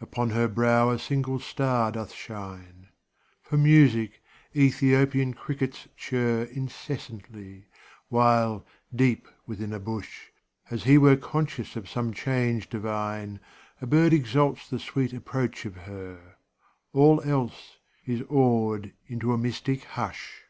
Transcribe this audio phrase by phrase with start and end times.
[0.00, 2.88] Upon her brow a single star doth shine;
[3.42, 4.22] For music,
[4.56, 7.66] Ethiopian crickets chirr Incessantly,
[8.08, 8.64] while,
[8.96, 10.28] deep within a bush,
[10.70, 13.40] As he were conscious of some change divine,
[13.82, 16.36] A bird exalts the sweet approach of her;
[16.94, 17.76] All else
[18.06, 20.44] is awed into a mystic hush.